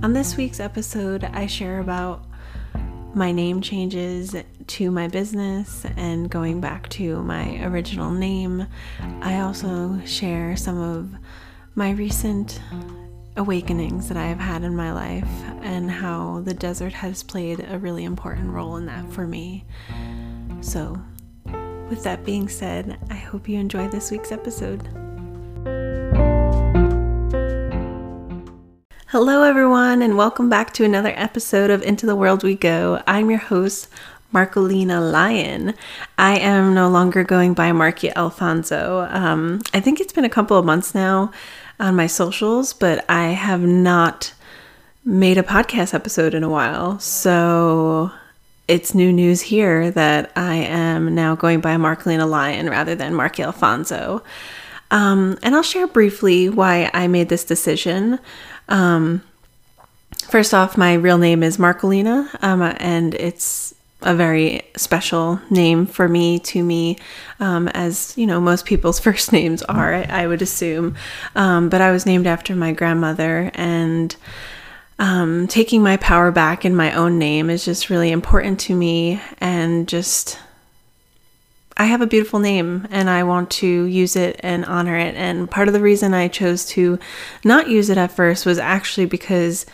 [0.00, 2.24] On this week's episode, I share about
[3.14, 4.36] my name changes
[4.68, 8.68] to my business and going back to my original name.
[9.20, 11.14] I also share some of
[11.74, 12.60] my recent
[13.36, 15.28] awakenings that I have had in my life
[15.62, 19.64] and how the desert has played a really important role in that for me.
[20.60, 20.96] So,
[21.90, 24.88] with that being said, I hope you enjoy this week's episode.
[29.10, 33.02] Hello, everyone, and welcome back to another episode of Into the World We Go.
[33.06, 33.88] I'm your host,
[34.34, 35.72] Marcolina Lyon.
[36.18, 39.08] I am no longer going by Marky Alfonso.
[39.08, 41.32] Um, I think it's been a couple of months now
[41.80, 44.34] on my socials, but I have not
[45.06, 46.98] made a podcast episode in a while.
[46.98, 48.10] So
[48.68, 53.42] it's new news here that I am now going by Marcolina Lyon rather than Marky
[53.42, 54.22] Alfonso.
[54.90, 58.18] Um, and I'll share briefly why I made this decision.
[58.68, 59.22] Um,
[60.28, 66.08] first off, my real name is Marcolina, um, and it's a very special name for
[66.08, 66.96] me, to me,
[67.40, 70.94] um, as you know, most people's first names are, I, I would assume.
[71.34, 74.14] Um, but I was named after my grandmother, and
[74.98, 79.20] um, taking my power back in my own name is just really important to me,
[79.38, 80.38] and just
[81.80, 85.14] I have a beautiful name and I want to use it and honor it.
[85.14, 86.98] And part of the reason I chose to
[87.44, 89.64] not use it at first was actually because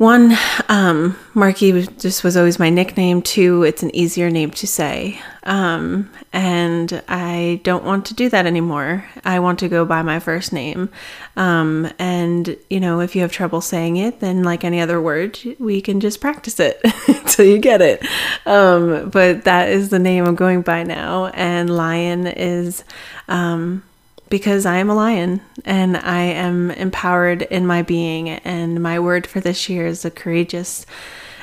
[0.00, 0.34] one,
[0.70, 3.20] um, Marky just was always my nickname.
[3.20, 5.20] Two, it's an easier name to say.
[5.42, 9.04] Um, and I don't want to do that anymore.
[9.26, 10.88] I want to go by my first name.
[11.36, 15.38] Um, and, you know, if you have trouble saying it, then like any other word,
[15.58, 18.02] we can just practice it until you get it.
[18.46, 21.26] Um, but that is the name I'm going by now.
[21.26, 22.84] And Lion is,
[23.28, 23.82] um,
[24.30, 28.30] because I am a lion and I am empowered in my being.
[28.30, 30.86] And my word for this year is a courageous,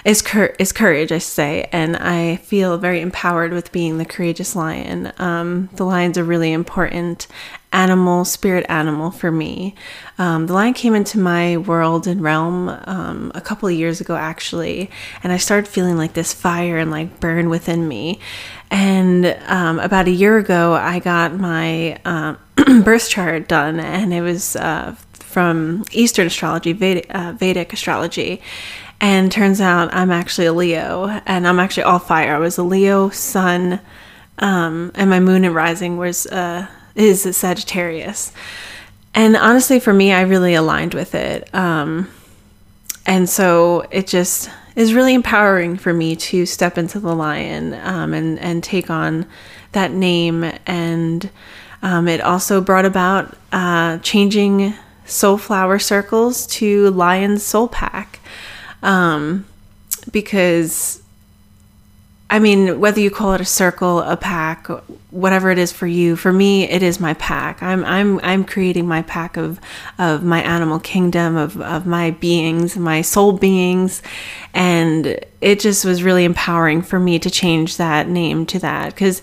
[0.03, 1.69] is, cur- is courage, I say.
[1.71, 5.11] And I feel very empowered with being the courageous lion.
[5.19, 7.27] Um, the lion's are really important
[7.73, 9.75] animal, spirit animal for me.
[10.17, 14.15] Um, the lion came into my world and realm um, a couple of years ago,
[14.15, 14.89] actually,
[15.23, 18.19] and I started feeling like this fire and like burn within me.
[18.71, 22.37] And um, about a year ago, I got my um,
[22.83, 28.41] birth chart done, and it was uh, from Eastern astrology, Vedic, uh, Vedic astrology.
[28.99, 32.35] And turns out I'm actually a Leo, and I'm actually all fire.
[32.35, 33.79] I was a Leo sun,
[34.39, 36.67] um, and my moon and rising was uh,
[36.97, 38.33] is Sagittarius.
[39.13, 41.53] And honestly, for me, I really aligned with it.
[41.55, 42.09] Um,
[43.05, 48.13] and so it just is really empowering for me to step into the lion um,
[48.13, 49.25] and and take on
[49.71, 51.29] that name and
[51.81, 54.73] um, it also brought about uh, changing
[55.05, 58.19] soul flower circles to lion soul pack
[58.83, 59.45] um,
[60.11, 61.01] because
[62.29, 64.67] I mean, whether you call it a circle, a pack,
[65.11, 67.63] whatever it is for you, for me, it is my pack.
[67.63, 69.61] I'm I'm I'm creating my pack of
[69.97, 74.01] of my animal kingdom, of of my beings, my soul beings,
[74.53, 79.21] and it just was really empowering for me to change that name to that because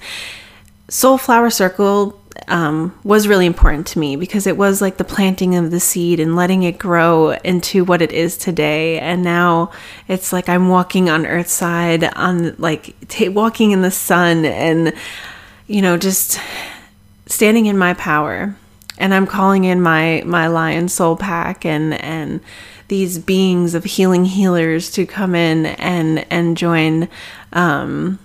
[0.88, 5.54] Soul Flower Circle um, was really important to me because it was like the planting
[5.56, 8.98] of the seed and letting it grow into what it is today.
[9.00, 9.72] And now
[10.08, 14.92] it's like I'm walking on Earth's side, on like t- walking in the sun, and
[15.66, 16.38] you know, just
[17.26, 18.56] standing in my power.
[18.98, 22.40] And I'm calling in my my lion soul pack and and
[22.88, 27.08] these beings of healing healers to come in and and join.
[27.52, 28.18] Um,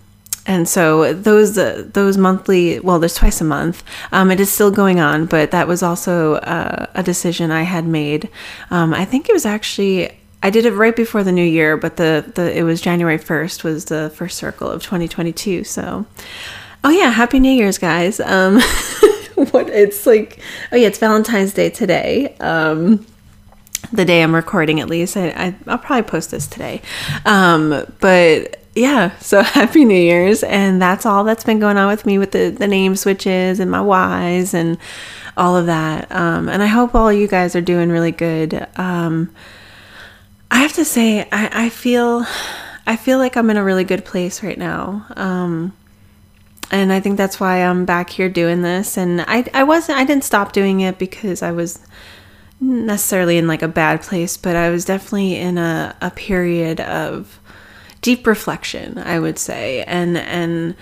[0.49, 3.83] and so those uh, those monthly well there's twice a month.
[4.11, 7.85] Um, it is still going on but that was also uh, a decision i had
[7.85, 8.29] made.
[8.71, 10.09] Um, i think it was actually
[10.41, 13.63] i did it right before the new year but the, the it was january 1st
[13.63, 16.05] was the first circle of 2022 so.
[16.83, 18.19] Oh yeah happy new year's guys.
[18.19, 18.59] Um,
[19.51, 20.39] what it's like
[20.71, 22.35] oh yeah it's valentine's day today.
[22.39, 23.05] Um,
[23.91, 25.15] the day i'm recording at least.
[25.15, 26.81] I, I will probably post this today.
[27.25, 30.43] Um, but yeah, so happy New Year's.
[30.43, 33.69] And that's all that's been going on with me with the, the name switches and
[33.69, 34.77] my whys and
[35.37, 36.11] all of that.
[36.11, 38.67] Um, and I hope all you guys are doing really good.
[38.75, 39.33] Um,
[40.51, 42.25] I have to say, I, I feel
[42.89, 45.05] I feel like I'm in a really good place right now.
[45.15, 45.73] Um,
[46.71, 48.97] and I think that's why I'm back here doing this.
[48.97, 51.79] And I, I wasn't, I didn't stop doing it because I was
[52.59, 57.39] necessarily in like a bad place, but I was definitely in a, a period of
[58.01, 60.75] deep reflection, I would say, and and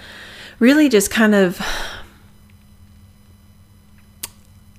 [0.60, 1.62] really just kind of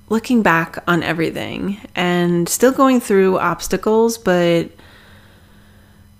[0.09, 4.69] looking back on everything and still going through obstacles, but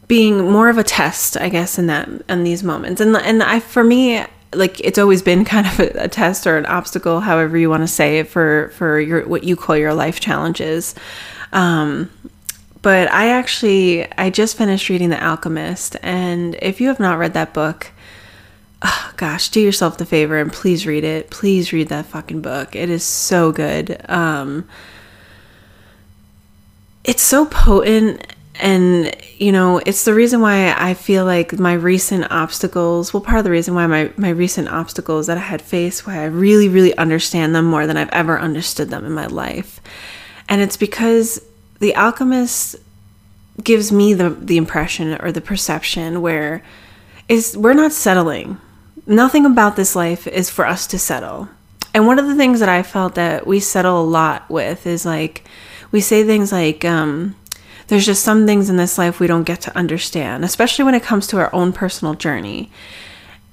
[0.07, 3.01] being more of a test, I guess, in that in these moments.
[3.01, 6.57] And and I for me, like it's always been kind of a, a test or
[6.57, 9.93] an obstacle, however you want to say it, for for your what you call your
[9.93, 10.95] life challenges.
[11.51, 12.09] Um,
[12.81, 17.33] but I actually I just finished reading The Alchemist, and if you have not read
[17.33, 17.91] that book,
[18.81, 21.29] oh, gosh, do yourself the favor and please read it.
[21.29, 22.75] Please read that fucking book.
[22.75, 23.99] It is so good.
[24.09, 24.67] Um,
[27.03, 32.29] it's so potent and you know it's the reason why i feel like my recent
[32.29, 36.05] obstacles well part of the reason why my, my recent obstacles that i had faced
[36.05, 39.79] why i really really understand them more than i've ever understood them in my life
[40.49, 41.41] and it's because
[41.79, 42.75] the alchemist
[43.63, 46.63] gives me the the impression or the perception where
[47.27, 48.57] is we're not settling
[49.05, 51.49] nothing about this life is for us to settle
[51.93, 55.05] and one of the things that i felt that we settle a lot with is
[55.05, 55.43] like
[55.91, 57.35] we say things like um
[57.89, 61.01] there's just some things in this life we don't get to understand, especially when it
[61.03, 62.71] comes to our own personal journey.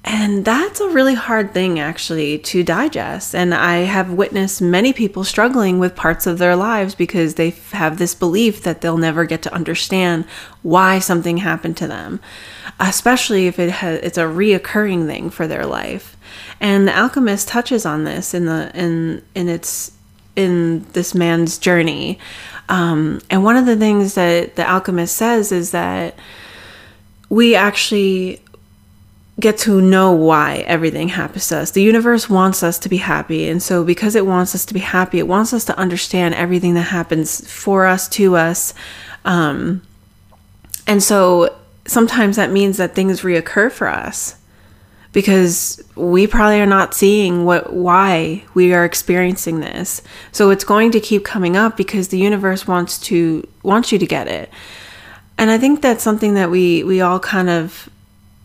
[0.09, 3.35] And that's a really hard thing actually to digest.
[3.35, 7.97] And I have witnessed many people struggling with parts of their lives because they have
[7.97, 10.23] this belief that they'll never get to understand
[10.63, 12.21] why something happened to them,
[12.79, 16.15] especially if it it's a reoccurring thing for their life.
[16.61, 19.91] And the alchemist touches on this in the in in its
[20.37, 22.17] in this man's journey
[22.69, 26.15] um, and one of the things that the alchemist says is that
[27.29, 28.41] we actually
[29.39, 31.71] get to know why everything happens to us.
[31.71, 33.47] The universe wants us to be happy.
[33.47, 36.73] And so, because it wants us to be happy, it wants us to understand everything
[36.73, 38.73] that happens for us, to us.
[39.25, 39.83] Um,
[40.87, 41.55] and so,
[41.85, 44.37] sometimes that means that things reoccur for us
[45.13, 50.01] because we probably are not seeing what why we are experiencing this.
[50.31, 54.05] So it's going to keep coming up because the universe wants to wants you to
[54.05, 54.51] get it.
[55.37, 57.89] And I think that's something that we we all kind of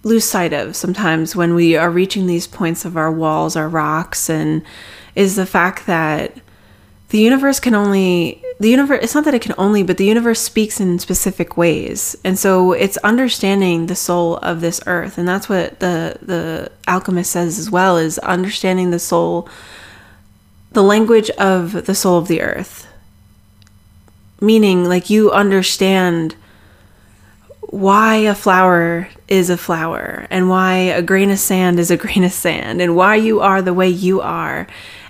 [0.04, 4.28] lose sight of sometimes when we are reaching these points of our walls, our rocks
[4.28, 4.62] and
[5.14, 6.38] is the fact that
[7.10, 10.40] the universe can only the universe it's not that it can only but the universe
[10.40, 12.16] speaks in specific ways.
[12.24, 15.18] And so it's understanding the soul of this earth.
[15.18, 19.48] And that's what the the alchemist says as well is understanding the soul
[20.72, 22.88] the language of the soul of the earth.
[24.40, 26.34] Meaning like you understand
[27.72, 32.22] why a flower is a flower and why a grain of sand is a grain
[32.22, 34.66] of sand and why you are the way you are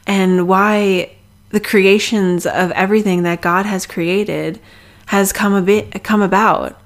[0.07, 1.11] and why
[1.51, 4.61] the creations of everything that God has created
[5.07, 6.81] has come a bit come about.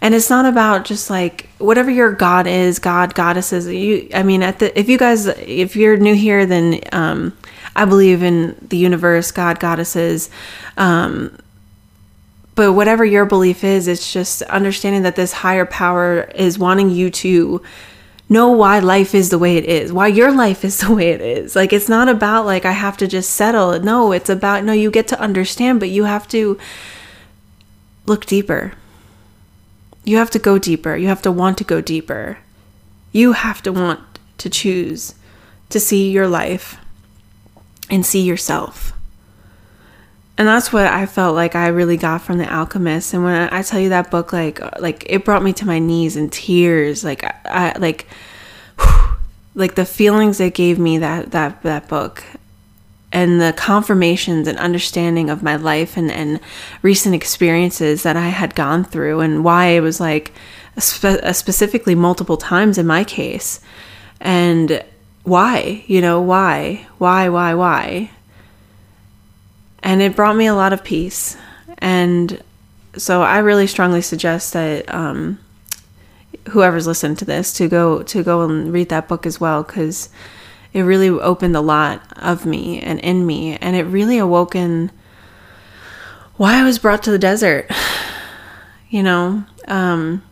[0.00, 3.68] And it's not about just like whatever your God is, God, goddesses.
[3.68, 7.38] You, I mean, at the if you guys, if you're new here, then um,
[7.76, 10.30] I believe in the universe, God, goddesses.
[10.76, 11.38] Um,
[12.54, 17.10] but whatever your belief is, it's just understanding that this higher power is wanting you
[17.10, 17.62] to
[18.28, 21.20] know why life is the way it is, why your life is the way it
[21.20, 21.56] is.
[21.56, 23.78] Like, it's not about like I have to just settle.
[23.80, 26.58] No, it's about no, you get to understand, but you have to
[28.06, 28.72] look deeper.
[30.04, 30.96] You have to go deeper.
[30.96, 32.38] You have to want to go deeper.
[33.12, 34.00] You have to want
[34.38, 35.14] to choose
[35.68, 36.76] to see your life
[37.88, 38.92] and see yourself.
[40.38, 43.12] And that's what I felt like I really got from The Alchemist.
[43.12, 45.78] And when I tell you that book, like, uh, like it brought me to my
[45.78, 47.04] knees in tears.
[47.04, 48.06] Like, I, like,
[49.54, 52.24] like the feelings it gave me that that that book,
[53.12, 56.40] and the confirmations and understanding of my life and and
[56.80, 60.32] recent experiences that I had gone through, and why it was like,
[60.78, 63.60] spe- uh, specifically multiple times in my case,
[64.18, 64.82] and
[65.24, 68.10] why, you know, why, why, why, why
[69.82, 71.36] and it brought me a lot of peace.
[71.78, 72.42] And
[72.96, 75.38] so I really strongly suggest that um,
[76.50, 80.08] whoever's listened to this to go to go and read that book as well because
[80.72, 84.90] it really opened a lot of me and in me, and it really awoken
[86.36, 87.70] why I was brought to the desert.
[88.90, 90.22] You know, um,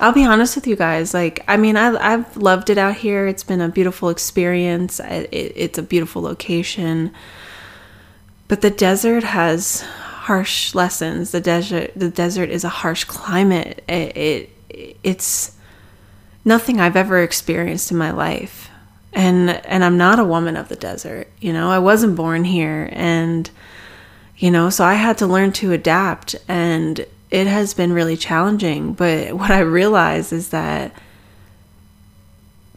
[0.00, 1.14] I'll be honest with you guys.
[1.14, 3.28] Like, I mean, I, I've loved it out here.
[3.28, 4.98] It's been a beautiful experience.
[4.98, 7.12] It, it, it's a beautiful location.
[8.48, 11.30] But the desert has harsh lessons.
[11.30, 13.82] The desert the desert is a harsh climate.
[13.88, 15.56] It, it it's
[16.44, 18.70] nothing I've ever experienced in my life.
[19.12, 21.28] And and I'm not a woman of the desert.
[21.40, 23.50] You know, I wasn't born here and
[24.36, 28.92] you know, so I had to learn to adapt and it has been really challenging,
[28.92, 30.92] but what I realized is that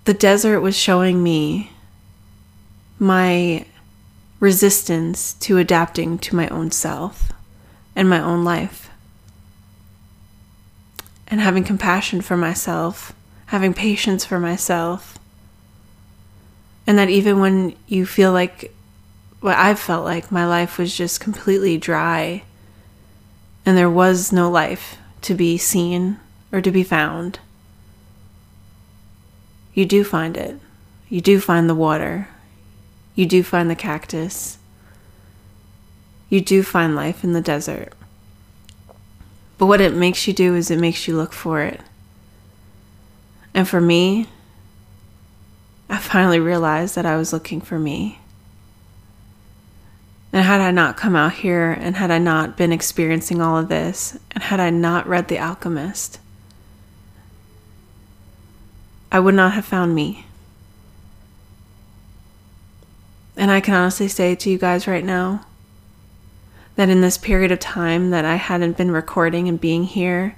[0.05, 1.71] the desert was showing me
[2.97, 3.65] my
[4.39, 7.31] resistance to adapting to my own self
[7.95, 8.89] and my own life.
[11.27, 13.13] And having compassion for myself,
[13.47, 15.17] having patience for myself.
[16.85, 18.73] And that even when you feel like
[19.41, 22.43] what I've felt like my life was just completely dry
[23.65, 26.19] and there was no life to be seen
[26.51, 27.39] or to be found,
[29.73, 30.59] you do find it.
[31.09, 32.29] You do find the water.
[33.17, 34.59] You do find the cactus.
[36.29, 37.93] You do find life in the desert.
[39.57, 41.81] But what it makes you do is it makes you look for it.
[43.55, 44.27] And for me,
[45.89, 48.19] I finally realized that I was looking for me.
[50.31, 53.67] And had I not come out here and had I not been experiencing all of
[53.67, 56.19] this and had I not read The Alchemist,
[59.11, 60.26] I would not have found me.
[63.37, 65.45] And I can honestly say to you guys right now
[66.75, 70.35] that in this period of time that I hadn't been recording and being here,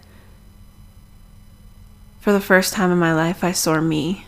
[2.19, 4.25] for the first time in my life, I saw me.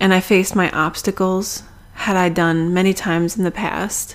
[0.00, 4.14] And I faced my obstacles, had I done many times in the past.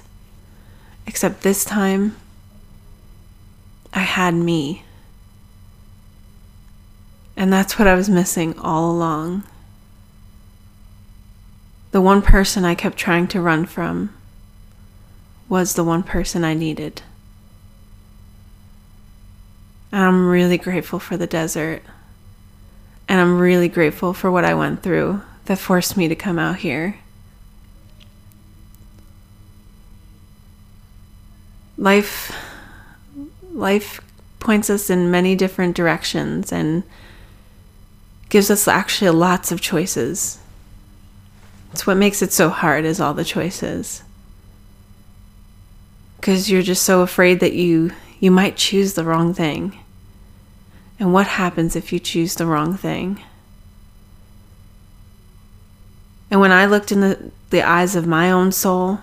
[1.05, 2.15] Except this time,
[3.93, 4.83] I had me.
[7.35, 9.43] And that's what I was missing all along.
[11.93, 14.15] The one person I kept trying to run from
[15.47, 17.03] was the one person I needed.
[19.91, 21.83] I'm really grateful for the desert.
[23.07, 26.57] And I'm really grateful for what I went through that forced me to come out
[26.57, 26.97] here.
[31.77, 32.35] Life
[33.51, 34.01] life
[34.39, 36.81] points us in many different directions and
[38.29, 40.39] gives us actually lots of choices.
[41.73, 44.03] It's what makes it so hard is all the choices.
[46.21, 49.79] Cuz you're just so afraid that you you might choose the wrong thing.
[50.99, 53.19] And what happens if you choose the wrong thing?
[56.29, 58.99] And when I looked in the, the eyes of my own soul,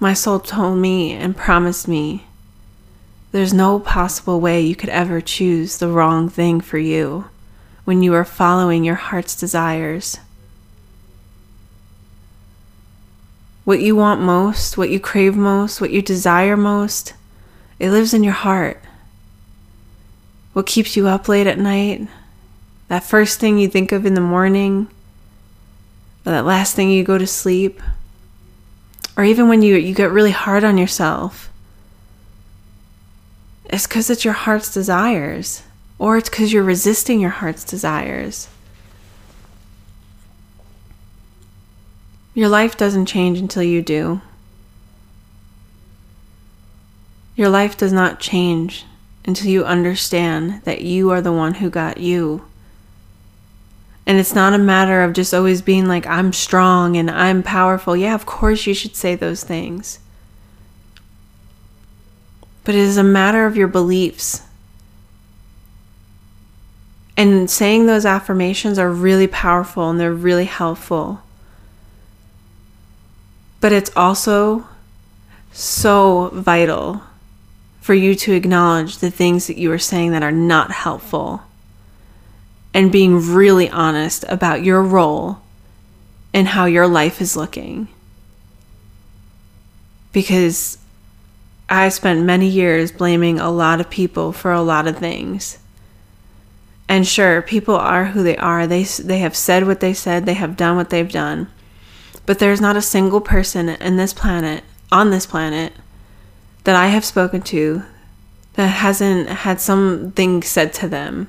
[0.00, 2.26] my soul told me and promised me
[3.32, 7.26] there's no possible way you could ever choose the wrong thing for you
[7.86, 10.18] when you are following your heart's desires.
[13.64, 17.14] What you want most, what you crave most, what you desire most,
[17.78, 18.82] it lives in your heart.
[20.52, 22.06] What keeps you up late at night,
[22.88, 24.88] that first thing you think of in the morning,
[26.26, 27.80] or that last thing you go to sleep,
[29.16, 31.50] or even when you, you get really hard on yourself
[33.68, 35.62] it's because it's your heart's desires,
[35.98, 38.48] or it's because you're resisting your heart's desires.
[42.34, 44.20] Your life doesn't change until you do.
[47.34, 48.84] Your life does not change
[49.24, 52.44] until you understand that you are the one who got you.
[54.06, 57.96] And it's not a matter of just always being like, I'm strong and I'm powerful.
[57.96, 59.98] Yeah, of course you should say those things
[62.66, 64.42] but it is a matter of your beliefs.
[67.16, 71.22] And saying those affirmations are really powerful and they're really helpful.
[73.60, 74.66] But it's also
[75.52, 77.02] so vital
[77.80, 81.42] for you to acknowledge the things that you are saying that are not helpful
[82.74, 85.38] and being really honest about your role
[86.34, 87.88] and how your life is looking.
[90.12, 90.76] Because
[91.70, 95.58] I spent many years blaming a lot of people for a lot of things.
[96.88, 98.66] And sure, people are who they are.
[98.66, 101.48] They they have said what they said, they have done what they've done.
[102.24, 105.72] But there's not a single person in this planet, on this planet,
[106.64, 107.82] that I have spoken to
[108.54, 111.28] that hasn't had something said to them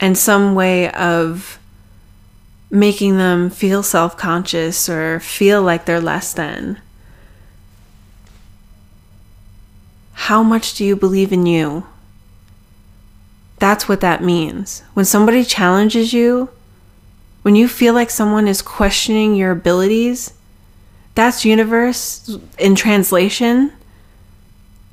[0.00, 1.58] and some way of
[2.70, 6.80] making them feel self-conscious or feel like they're less than
[10.28, 11.86] How much do you believe in you?
[13.58, 14.82] That's what that means.
[14.94, 16.50] When somebody challenges you,
[17.42, 20.32] when you feel like someone is questioning your abilities,
[21.14, 23.72] that's universe in translation.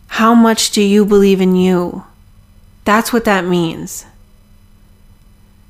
[0.07, 2.03] How much do you believe in you?
[2.83, 4.05] That's what that means.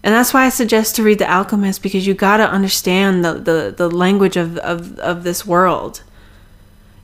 [0.04, 3.34] And that's why I suggest to read The Alchemist because you got to understand the,
[3.34, 6.04] the, the language of, of, of this world.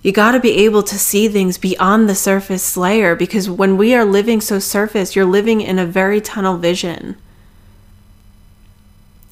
[0.02, 3.94] You got to be able to see things beyond the surface layer because when we
[3.94, 7.18] are living so surface, you're living in a very tunnel vision.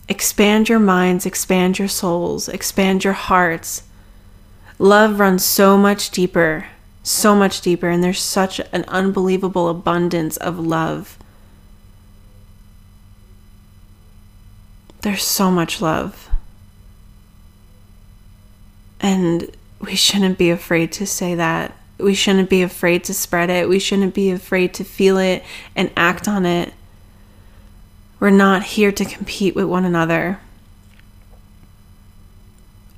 [0.08, 3.84] Expand your minds, expand your souls, expand your hearts.
[4.78, 6.68] Love runs so much deeper,
[7.04, 11.18] so much deeper, and there's such an unbelievable abundance of love.
[15.02, 16.30] There's so much love.
[19.00, 21.74] And we shouldn't be afraid to say that.
[21.98, 23.68] We shouldn't be afraid to spread it.
[23.68, 25.44] We shouldn't be afraid to feel it
[25.76, 26.74] and act on it.
[28.20, 30.40] We're not here to compete with one another.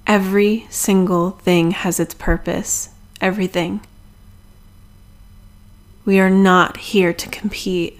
[0.08, 2.90] Every single thing has its purpose.
[3.20, 3.82] Everything.
[6.06, 8.00] We are not here to compete.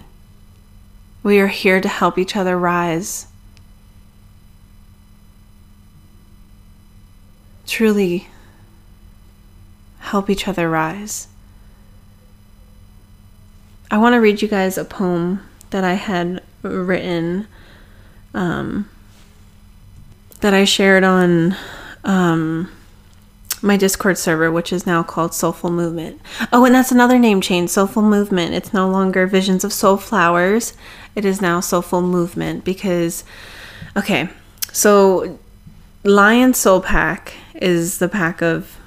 [1.24, 3.28] We are here to help each other rise.
[7.68, 8.28] Truly
[10.01, 11.27] help each other rise.
[13.89, 17.48] I want to read you guys a poem that I had written
[18.34, 18.89] um,
[20.41, 21.55] that I shared on
[22.03, 22.72] um,
[23.62, 26.22] my Discord server, which is now called Soulful Movement.
[26.51, 28.53] Oh, and that's another name change Soulful Movement.
[28.53, 30.74] It's no longer Visions of Soul Flowers,
[31.15, 33.24] it is now Soulful Movement because,
[33.96, 34.29] okay,
[34.72, 35.38] so
[36.03, 38.77] Lion Soul Pack is the pack of,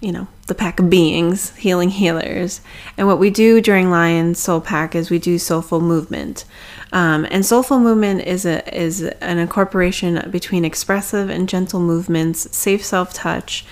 [0.00, 2.60] you know, the pack of beings, healing healers.
[2.98, 6.44] And what we do during Lion Soul Pack is we do soulful movement.
[6.92, 12.84] Um, and soulful movement is a is an incorporation between expressive and gentle movements, safe
[12.84, 13.64] self touch,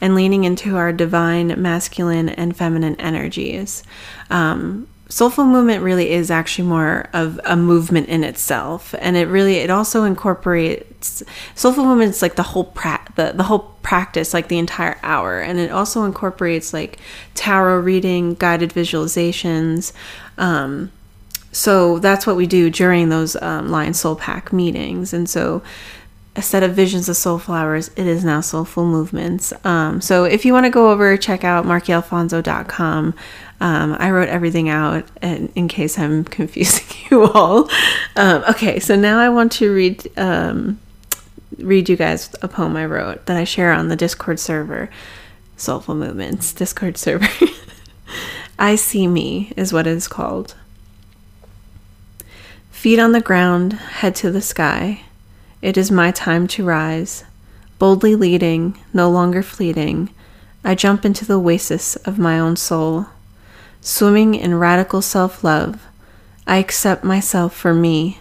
[0.00, 3.82] and leaning into our divine masculine and feminine energies.
[4.30, 8.94] Um, soulful movement really is actually more of a movement in itself.
[8.98, 11.22] And it really it also incorporates
[11.54, 15.40] soulful movement is like the whole pra- the, the whole practice like the entire hour.
[15.40, 16.98] And it also incorporates like
[17.34, 19.92] tarot reading guided visualizations.
[20.36, 20.92] Um,
[21.52, 25.14] so that's what we do during those um, lion soul pack meetings.
[25.14, 25.62] And so
[26.38, 30.52] instead of visions of soul flowers it is now soulful movements um, so if you
[30.52, 33.14] want to go over check out markyalfonso.com
[33.60, 37.68] um, I wrote everything out in, in case I'm confusing you all.
[38.16, 40.78] Um, okay, so now I want to read um,
[41.58, 44.90] read you guys a poem I wrote that I share on the Discord server,
[45.56, 47.28] Soulful Movements Discord server.
[48.58, 50.54] I see me is what it is called.
[52.70, 55.02] Feet on the ground, head to the sky.
[55.60, 57.24] It is my time to rise.
[57.78, 60.10] Boldly leading, no longer fleeting,
[60.64, 63.06] I jump into the oasis of my own soul.
[63.80, 65.84] Swimming in radical self love,
[66.46, 68.18] I accept myself for me.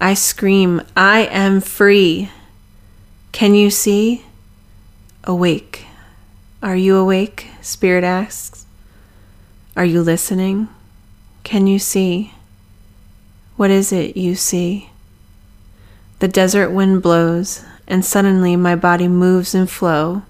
[0.00, 2.30] I scream, I am free.
[3.32, 4.24] Can you see?
[5.24, 5.86] Awake.
[6.62, 7.48] Are you awake?
[7.60, 8.66] Spirit asks.
[9.76, 10.68] Are you listening?
[11.44, 12.32] Can you see?
[13.56, 14.90] What is it you see?
[16.18, 20.22] The desert wind blows, and suddenly my body moves in flow.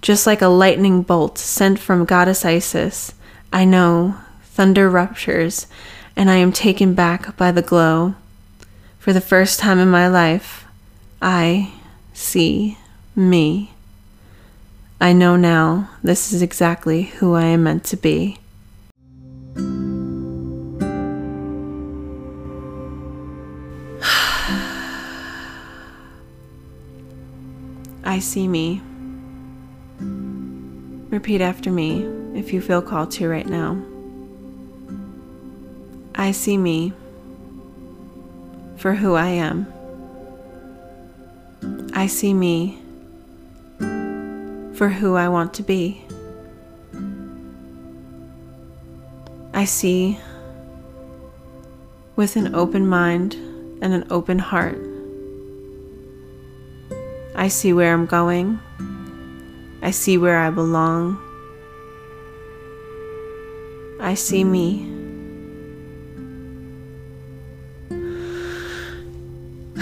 [0.00, 3.12] Just like a lightning bolt sent from Goddess Isis,
[3.52, 5.66] I know thunder ruptures,
[6.14, 8.14] and I am taken back by the glow.
[8.98, 10.64] For the first time in my life,
[11.20, 11.72] I
[12.14, 12.78] see
[13.14, 13.72] me.
[15.00, 18.38] I know now this is exactly who I am meant to be.
[28.06, 28.80] I see me.
[31.10, 32.04] Repeat after me
[32.38, 33.82] if you feel called to right now.
[36.14, 36.92] I see me
[38.76, 39.66] for who I am.
[41.94, 42.78] I see me
[44.76, 46.04] for who I want to be.
[49.52, 50.20] I see
[52.14, 53.34] with an open mind
[53.82, 54.85] and an open heart.
[57.46, 58.58] I see where I'm going.
[59.80, 61.16] I see where I belong.
[64.00, 64.82] I see me.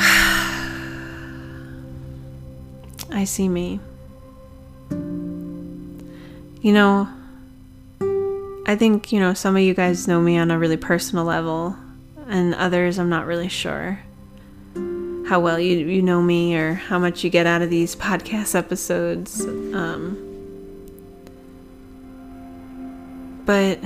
[3.11, 3.81] I see me.
[6.61, 7.09] You know,
[8.67, 11.75] I think, you know, some of you guys know me on a really personal level,
[12.29, 14.01] and others I'm not really sure
[15.27, 18.55] how well you, you know me or how much you get out of these podcast
[18.55, 19.41] episodes.
[19.45, 20.21] Um,
[23.47, 23.79] but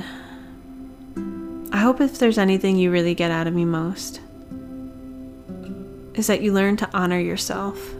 [1.72, 4.20] I hope if there's anything you really get out of me most,
[6.14, 7.94] is that you learn to honor yourself.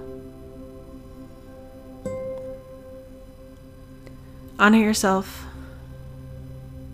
[4.59, 5.45] Honor yourself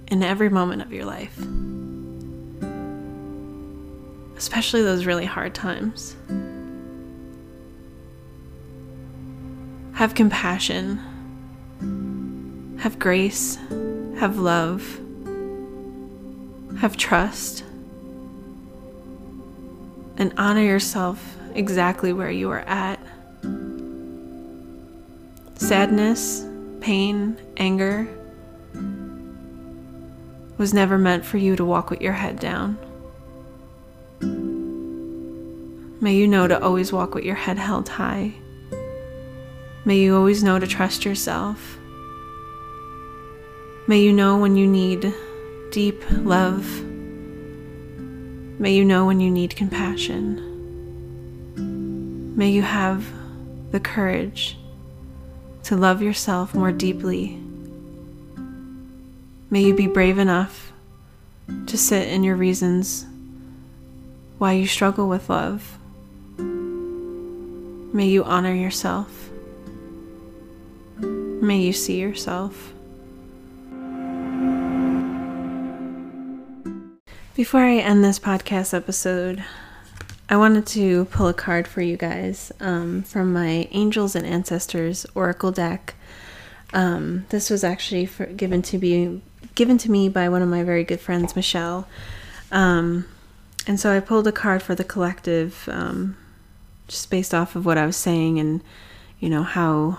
[0.09, 1.39] in every moment of your life
[4.45, 6.17] especially those really hard times.
[9.95, 10.99] Have compassion,
[12.79, 13.57] have grace,
[14.19, 15.01] have love,
[16.79, 17.65] have trust,
[20.19, 23.01] and honor yourself exactly where you are at.
[25.55, 26.45] Sadness,
[26.83, 28.07] pain, anger
[30.59, 32.77] was never meant for you to walk with your head down.
[36.05, 38.35] May you know to always walk with your head held high.
[39.87, 41.79] May you always know to trust yourself.
[43.87, 45.14] May you know when you need
[45.71, 46.67] deep love.
[48.61, 50.37] May you know when you need compassion.
[52.37, 53.11] May you have
[53.71, 54.59] the courage
[55.62, 57.40] to love yourself more deeply.
[59.49, 60.71] May you be brave enough
[61.64, 63.07] to sit in your reasons
[64.37, 65.79] why you struggle with love.
[67.95, 69.31] May you honor yourself.
[70.99, 72.73] May you see yourself.
[77.37, 79.45] Before I end this podcast episode,
[80.29, 85.07] I wanted to pull a card for you guys um, from my Angels and Ancestors
[85.15, 85.95] Oracle deck.
[86.73, 89.23] Um, this was actually for, given to be
[89.55, 91.87] given to me by one of my very good friends, Michelle.
[92.51, 93.07] Um,
[93.69, 96.17] and so I pulled a card for the collective, um,
[96.88, 98.62] just based off of what I was saying and
[99.18, 99.99] you know how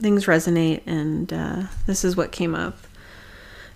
[0.00, 0.82] things resonate.
[0.86, 2.78] And uh, this is what came up.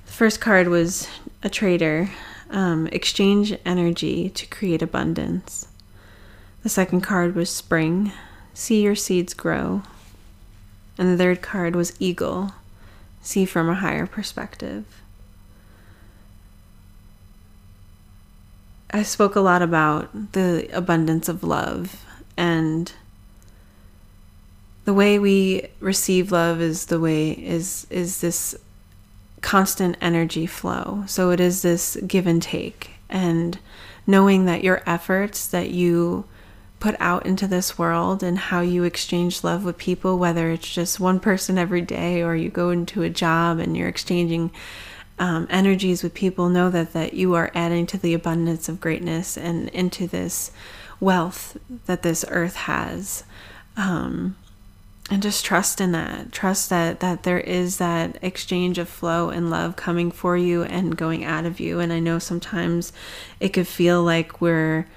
[0.07, 1.09] The first card was
[1.43, 2.11] a trader
[2.51, 5.69] um, exchange energy to create abundance.
[6.63, 8.13] The second card was spring,
[8.55, 9.83] see your seeds grow.
[10.99, 12.53] And the third card was eagle,
[13.23, 14.85] see from a higher perspective.
[18.91, 22.05] I spoke a lot about the abundance of love
[22.37, 22.93] and
[24.85, 28.55] the way we receive love is the way is is this
[29.43, 31.05] constant energy flow.
[31.07, 32.91] So it is this give and take.
[33.09, 33.59] And
[34.07, 36.25] knowing that your efforts that you
[36.79, 41.01] put out into this world and how you exchange love with people, whether it's just
[41.01, 44.51] one person every day or you go into a job and you're exchanging
[45.19, 49.37] um, energies with people, know that, that you are adding to the abundance of greatness
[49.37, 50.51] and into this
[51.01, 53.25] wealth that this earth has.
[53.77, 54.37] Um,
[55.11, 56.33] and just trust in that.
[56.33, 60.97] Trust that that there is that exchange of flow and love coming for you and
[60.97, 61.79] going out of you.
[61.79, 62.93] And i know sometimes
[63.39, 64.89] it could feel like we're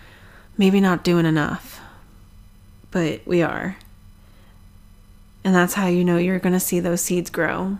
[0.58, 1.80] maybe not doing enough
[2.92, 3.78] but we are.
[5.44, 7.78] And that's how you know you're going to see those seeds grow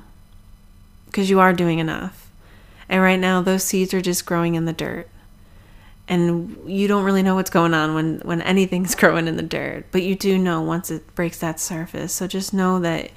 [1.06, 2.29] because you are doing enough
[2.90, 5.08] and right now those seeds are just growing in the dirt.
[6.08, 9.86] And you don't really know what's going on when when anything's growing in the dirt
[9.92, 12.14] but you do know once it breaks that surface.
[12.14, 13.12] So just know that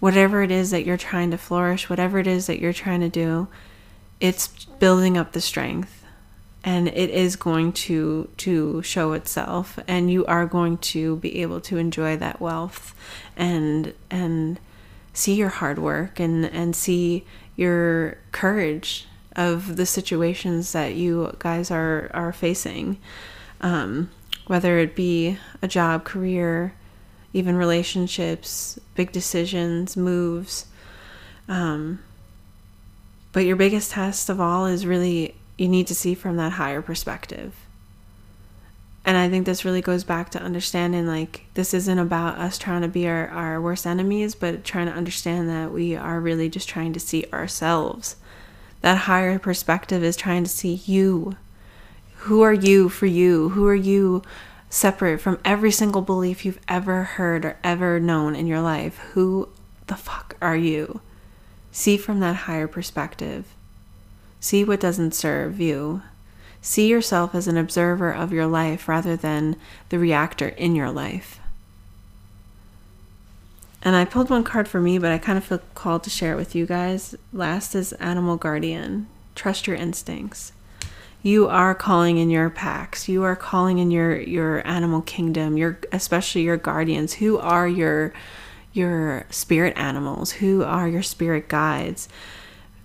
[0.00, 3.08] whatever it is that you're trying to flourish whatever it is that you're trying to
[3.08, 3.48] do
[4.22, 4.46] it's
[4.78, 6.04] building up the strength.
[6.64, 9.80] And it is going to to show itself.
[9.88, 12.94] And you are going to be able to enjoy that wealth
[13.36, 14.60] and and
[15.12, 17.26] see your hard work and and see
[17.62, 22.98] your courage of the situations that you guys are are facing,
[23.60, 24.10] um,
[24.46, 26.74] whether it be a job, career,
[27.32, 30.66] even relationships, big decisions, moves.
[31.48, 32.00] Um,
[33.32, 36.82] but your biggest test of all is really you need to see from that higher
[36.82, 37.54] perspective.
[39.04, 42.82] And I think this really goes back to understanding like this isn't about us trying
[42.82, 46.68] to be our, our worst enemies, but trying to understand that we are really just
[46.68, 48.16] trying to see ourselves
[48.82, 51.36] that higher perspective is trying to see you.
[52.16, 53.50] Who are you for you?
[53.50, 54.22] Who are you
[54.68, 58.98] separate from every single belief you've ever heard or ever known in your life?
[59.12, 59.48] Who
[59.86, 61.00] the fuck are you?
[61.70, 63.46] See from that higher perspective.
[64.40, 66.02] See what doesn't serve you.
[66.62, 69.56] See yourself as an observer of your life rather than
[69.88, 71.40] the reactor in your life.
[73.82, 76.32] And I pulled one card for me, but I kind of feel called to share
[76.32, 77.16] it with you guys.
[77.32, 79.08] Last is Animal Guardian.
[79.34, 80.52] Trust your instincts.
[81.20, 83.08] You are calling in your packs.
[83.08, 85.56] You are calling in your your animal kingdom.
[85.56, 87.14] Your especially your guardians.
[87.14, 88.12] Who are your
[88.72, 90.32] your spirit animals?
[90.32, 92.08] Who are your spirit guides?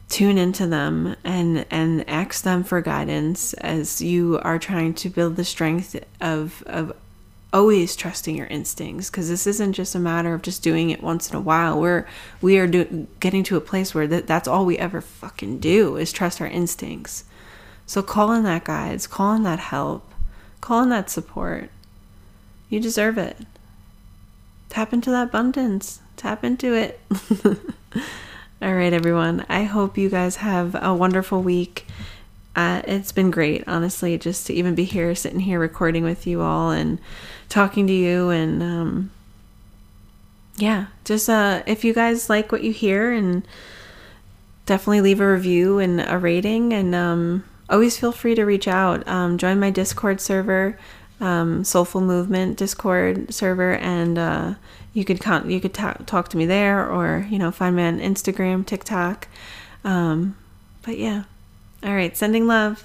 [0.10, 5.36] Tune into them and and ask them for guidance as you are trying to build
[5.36, 6.94] the strength of of
[7.54, 11.30] always trusting your instincts because this isn't just a matter of just doing it once
[11.30, 12.06] in a while we're
[12.42, 15.96] we are do, getting to a place where that, that's all we ever fucking do
[15.96, 17.24] is trust our instincts
[17.88, 20.12] So call in that guides, call in that help,
[20.60, 21.70] call in that support.
[22.70, 23.38] You deserve it.
[24.70, 26.02] Tap into that abundance.
[26.18, 27.00] Tap into it.
[28.60, 29.46] All right, everyone.
[29.50, 31.86] I hope you guys have a wonderful week.
[32.56, 36.42] Uh, it's been great, honestly, just to even be here, sitting here recording with you
[36.42, 36.98] all and
[37.50, 38.32] talking to you.
[38.32, 39.12] And um,
[40.56, 43.48] yeah, just uh, if you guys like what you hear, and
[44.66, 46.74] definitely leave a review and a rating.
[46.74, 49.08] And um, always feel free to reach out.
[49.08, 50.80] Um, join my Discord server,
[51.20, 54.54] um, Soulful Movement Discord server, and uh,
[54.94, 57.84] you could con- you could ta- talk to me there, or you know, find me
[57.84, 59.28] on Instagram, TikTok.
[59.84, 60.38] Um,
[60.84, 61.24] but yeah.
[61.84, 62.84] All right, sending love.